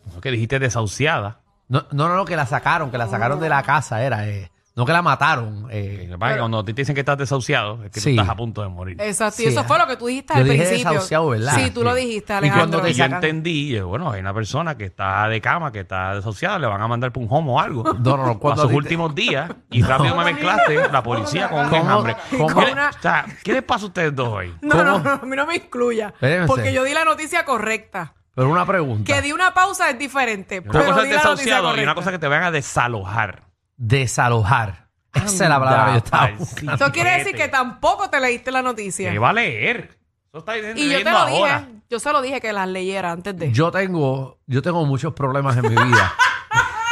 Eso 0.08 0.22
que 0.22 0.32
dijiste 0.32 0.58
desahuciada. 0.58 1.42
No, 1.70 1.86
no, 1.92 2.10
no, 2.10 2.16
no, 2.16 2.26
que 2.26 2.36
la 2.36 2.46
sacaron, 2.46 2.92
que 2.92 2.98
la 2.98 3.08
sacaron 3.08 3.40
de 3.40 3.48
la 3.50 3.64
casa, 3.64 4.02
era. 4.04 4.28
eh, 4.28 4.52
no 4.76 4.86
que 4.86 4.94
la 4.94 5.02
mataron. 5.02 5.68
eh. 5.70 6.08
Que 6.10 6.18
pasa 6.18 6.32
es 6.32 6.36
que 6.36 6.40
cuando 6.40 6.64
te 6.64 6.72
dicen 6.74 6.96
que 6.96 7.02
estás 7.02 7.18
desahuciado, 7.18 7.84
es 7.84 7.92
que 7.92 8.00
Sí. 8.00 8.16
tú 8.16 8.22
estás 8.22 8.32
a 8.34 8.36
punto 8.38 8.62
de 8.62 8.70
morir. 8.70 8.96
Exacto, 9.02 9.42
y 9.42 9.46
Sí, 9.46 9.52
eso 9.52 9.60
ah. 9.60 9.64
fue 9.66 9.78
lo 9.78 9.86
que 9.88 9.98
tú 9.98 10.08
dijiste 10.08 10.34
Yo 10.36 10.40
al 10.40 10.46
dije 10.46 10.58
principio. 10.64 10.90
desahuciado, 10.92 11.28
¿verdad? 11.30 11.54
Sí, 11.56 11.72
tú 11.72 11.84
lo 11.84 11.94
dijiste, 11.94 12.32
Y 12.32 12.36
Alejandro. 12.38 12.62
cuando 12.62 12.82
te 12.82 12.92
Y 12.92 12.94
yo 12.94 13.04
entendí, 13.06 13.76
eh, 13.76 13.82
bueno, 13.82 14.10
hay 14.10 14.22
una 14.22 14.34
persona 14.34 14.78
que 14.78 14.86
está 14.86 15.28
de 15.28 15.42
cama, 15.42 15.72
que 15.74 15.82
está 15.82 16.16
desahuciada, 16.16 16.58
le 16.60 16.68
van 16.68 16.82
a 16.82 16.88
mandar 16.88 17.12
por 17.12 17.22
un 17.24 17.28
homo 17.30 17.56
o 17.56 17.60
algo. 17.60 17.84
No, 18.00 18.16
no, 18.18 18.26
no, 18.26 18.40
sus 18.56 18.64
a 18.64 18.68
te- 18.70 18.74
últimos 18.74 19.14
días 19.16 19.52
y 19.70 19.82
rápido 19.84 20.16
me 20.16 20.24
mezclaste 20.26 20.90
la 20.90 21.04
policía 21.04 21.50
con 21.50 21.68
un 21.68 21.74
enjambre. 21.76 22.16
¿Cómo? 22.38 22.48
¿Qué, 22.60 22.66
le- 22.68 22.72
Una- 22.72 22.90
o 22.90 23.02
sea, 23.02 23.26
¿qué 23.44 23.52
les 23.54 23.64
pasa 23.64 23.84
a 23.84 23.88
ustedes 23.90 24.16
dos 24.16 24.30
hoy? 24.30 24.56
No, 24.62 24.82
no, 24.82 25.00
no, 25.00 25.10
a 25.10 25.18
mí 25.26 25.36
no 25.36 25.46
me 25.46 25.56
excluya. 25.56 26.08
Espérense. 26.08 26.48
Porque 26.48 26.72
yo 26.74 26.84
di 26.86 26.94
la 26.94 27.04
noticia 27.04 27.44
correcta. 27.44 28.14
Pero 28.36 28.50
una 28.50 28.66
pregunta. 28.66 29.14
Que 29.14 29.22
di 29.22 29.32
una 29.32 29.54
pausa 29.54 29.90
es 29.90 30.00
diferente. 30.00 30.60
Una 30.60 30.72
pero 30.72 30.86
cosa 30.86 31.02
di 31.02 31.10
es 31.10 31.16
la 31.16 31.24
noticia 31.24 31.56
desahuciado 31.56 31.62
y 31.62 31.68
una 31.68 31.74
correcta. 31.74 31.96
cosa 31.96 32.10
es 32.10 32.14
que 32.14 32.20
te 32.20 32.28
van 32.28 32.44
a 32.44 32.52
desalojar. 32.52 33.44
Desalojar. 33.78 34.90
Esa 35.14 35.26
es 35.26 35.50
la 35.50 35.60
palabra 35.60 35.86
que 35.86 35.92
yo 35.92 35.98
estaba 35.98 36.32
buscando. 36.38 36.74
Eso 36.74 36.92
quiere 36.92 37.12
decir 37.18 37.36
que 37.36 37.48
tampoco 37.48 38.10
te 38.10 38.20
leíste 38.20 38.52
la 38.52 38.62
noticia. 38.62 39.12
¿Qué 39.12 39.20
va 39.20 39.30
a 39.30 39.34
leer? 39.34 39.98
Eso 40.28 40.40
está 40.40 40.54
leyendo 40.54 40.80
Y 40.80 40.90
yo 40.90 41.04
te 41.04 41.12
lo 41.12 41.26
dije. 41.26 41.66
Yo 41.90 42.00
se 42.00 42.12
lo 42.14 42.22
dije 42.22 42.40
que 42.40 42.54
las 42.54 42.68
leyera 42.68 43.12
antes 43.12 43.36
de. 43.36 43.52
Yo 43.52 43.72
tengo, 43.72 44.38
yo 44.46 44.62
tengo 44.62 44.86
muchos 44.86 45.14
problemas 45.14 45.58
en 45.58 45.64
mi 45.64 45.70
vida. 45.84 46.14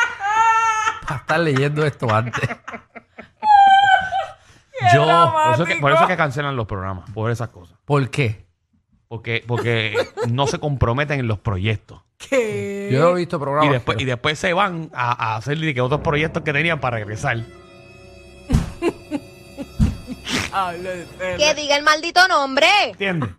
Para 1.07 1.19
estar 1.19 1.39
leyendo 1.39 1.85
esto 1.85 2.11
antes. 2.13 2.49
yo, 4.93 5.31
Por 5.31 5.53
eso, 5.53 5.63
es 5.63 5.69
que, 5.69 5.75
por 5.79 5.91
eso 5.91 6.01
es 6.01 6.07
que 6.07 6.17
cancelan 6.17 6.55
los 6.55 6.65
programas, 6.65 7.09
por 7.11 7.29
esas 7.29 7.49
cosas. 7.49 7.77
¿por 7.85 8.09
qué? 8.09 8.46
Porque, 9.07 9.43
porque 9.47 9.95
no 10.29 10.47
se 10.47 10.59
comprometen 10.59 11.19
en 11.21 11.27
los 11.27 11.39
proyectos. 11.39 12.01
¿Qué? 12.17 12.89
Yo 12.91 13.11
he 13.11 13.15
visto 13.19 13.39
programas. 13.39 13.69
Y 13.69 13.73
después, 13.73 13.97
que- 13.97 14.03
y 14.03 14.05
después 14.05 14.37
se 14.39 14.51
van 14.53 14.89
a, 14.93 15.33
a 15.33 15.35
hacer 15.37 15.57
de 15.57 15.73
que 15.73 15.81
otros 15.81 16.01
proyectos 16.01 16.43
que 16.43 16.51
tenían 16.53 16.79
para 16.79 16.97
regresar. 16.97 17.37
Que 21.37 21.53
diga 21.55 21.75
el 21.77 21.83
maldito 21.83 22.27
nombre. 22.27 22.67
¿Entiendes? 22.87 23.29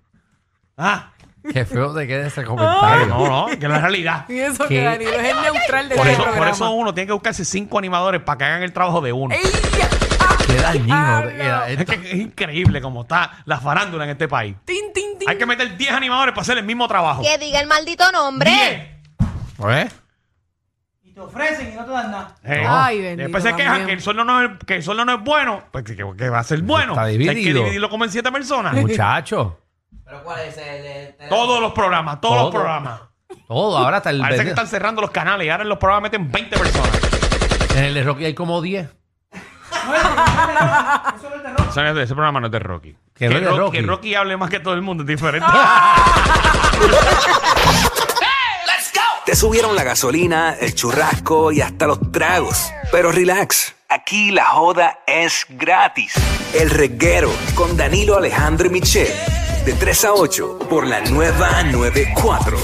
Ah, 0.76 1.10
Qué 1.52 1.64
feo 1.64 1.94
te 1.94 2.06
queda 2.06 2.26
ese 2.26 2.44
comentario. 2.44 3.06
no, 3.06 3.26
no, 3.26 3.46
que 3.48 3.54
es 3.66 3.70
la 3.70 3.80
realidad. 3.80 4.24
Y 4.28 4.38
eso 4.38 4.68
¿Qué? 4.68 4.76
que 4.76 4.82
Danilo 4.84 5.10
es 5.12 5.28
el 5.34 5.42
neutral 5.42 5.88
de 5.88 5.96
Por 5.96 6.06
este 6.06 6.22
eso, 6.22 6.32
por 6.36 6.48
eso 6.48 6.70
uno 6.70 6.94
tiene 6.94 7.06
que 7.06 7.12
buscarse 7.14 7.44
cinco 7.44 7.78
animadores 7.78 8.20
para 8.22 8.38
que 8.38 8.44
hagan 8.44 8.62
el 8.62 8.72
trabajo 8.72 9.00
de 9.00 9.12
uno. 9.12 9.34
¡Ey! 9.34 9.40
¡Ah! 10.20 10.36
Qué 10.46 10.54
dañino 10.54 11.22
queda 11.36 11.68
Es 11.70 11.80
esto. 11.80 11.92
que 11.92 12.08
es 12.12 12.14
increíble 12.18 12.80
cómo 12.80 13.02
está 13.02 13.42
la 13.46 13.58
farándula 13.60 14.04
en 14.04 14.10
este 14.10 14.28
país. 14.28 14.56
¡Tin, 14.64 14.76
tin, 14.76 14.84
tin! 14.84 14.87
Hay 15.28 15.38
que 15.38 15.46
meter 15.46 15.76
10 15.76 15.92
animadores 15.92 16.32
para 16.32 16.42
hacer 16.42 16.58
el 16.58 16.64
mismo 16.64 16.86
trabajo. 16.88 17.22
Que 17.22 17.38
diga 17.38 17.60
el 17.60 17.66
maldito 17.66 18.10
nombre. 18.12 18.50
10. 18.50 19.76
¿Eh? 19.76 19.88
Y 21.02 21.12
te 21.12 21.20
ofrecen 21.20 21.72
y 21.72 21.76
no 21.76 21.84
te 21.84 21.90
dan 21.90 22.10
nada. 22.10 22.34
Eh, 22.44 22.64
Ay, 22.66 23.00
bendito, 23.00 23.22
Después 23.24 23.42
se 23.44 23.50
quejan 23.54 23.66
también. 23.66 23.86
que 23.86 23.92
el 23.94 24.00
sueldo 24.02 24.24
no 24.24 24.42
es, 24.42 24.50
que 24.66 24.76
el 24.76 24.82
sueldo 24.82 25.04
no 25.04 25.14
es 25.14 25.20
bueno. 25.22 25.64
Pues 25.70 25.84
que, 25.84 25.96
que 25.96 26.28
va 26.30 26.38
a 26.38 26.44
ser 26.44 26.62
bueno. 26.62 26.92
Está 26.92 27.06
Si 27.06 27.12
Hay 27.12 27.18
que 27.18 27.24
dividido. 27.34 27.58
dividirlo 27.60 27.90
como 27.90 28.04
en 28.04 28.10
siete 28.10 28.30
personas. 28.32 28.74
Muchacho. 28.74 29.60
¿Pero 30.04 30.22
cuál 30.24 30.40
es 30.40 30.56
el...? 30.56 30.64
el- 30.86 31.14
el- 31.18 31.28
Todos 31.28 31.60
los 31.60 31.72
programas, 31.72 32.20
todos 32.20 32.34
Todo. 32.36 32.44
los 32.44 32.54
programas. 32.54 33.00
Todo, 33.46 33.76
ahora 33.78 33.98
hasta 33.98 34.10
el 34.10 34.20
Parece 34.20 34.42
que 34.44 34.48
están 34.50 34.66
cerrando 34.68 35.02
los 35.02 35.10
canales 35.10 35.46
y 35.46 35.50
ahora 35.50 35.62
en 35.62 35.68
los 35.68 35.78
programas 35.78 36.10
meten 36.10 36.30
20 36.32 36.56
personas. 36.58 36.98
En 37.76 37.84
el 37.84 37.94
de 37.94 38.02
Rocky 38.02 38.24
hay 38.24 38.34
como 38.34 38.62
10. 38.62 38.88
Eso 41.68 41.82
no 41.82 41.88
es 41.88 41.94
de- 41.94 42.02
ese 42.02 42.14
programa 42.14 42.40
no 42.40 42.46
es 42.46 42.52
de 42.52 42.58
Rocky. 42.58 42.96
Que 43.18 43.28
no 43.28 43.36
es 43.36 43.42
de 43.42 43.48
Ro- 43.50 43.56
Rocky. 43.58 43.78
que 43.78 43.82
Rocky 43.86 44.14
hable 44.14 44.36
más 44.36 44.48
que 44.50 44.60
todo 44.60 44.74
el 44.74 44.82
mundo 44.82 45.02
es 45.02 45.08
diferente. 45.08 45.46
Te 49.24 49.36
subieron 49.36 49.76
la 49.76 49.84
gasolina, 49.84 50.54
el 50.58 50.74
churrasco 50.74 51.52
y 51.52 51.60
hasta 51.60 51.86
los 51.86 52.12
tragos. 52.12 52.70
Pero 52.90 53.12
relax, 53.12 53.74
aquí 53.88 54.30
la 54.30 54.46
joda 54.46 55.00
es 55.06 55.44
gratis. 55.50 56.14
El 56.54 56.70
reguero 56.70 57.30
con 57.54 57.76
Danilo 57.76 58.16
Alejandro 58.16 58.68
y 58.68 58.70
Michel. 58.70 59.12
De 59.66 59.74
3 59.74 60.04
a 60.06 60.12
8 60.14 60.58
por 60.70 60.86
la 60.86 61.00
nueva 61.02 61.62
94. 61.64 62.56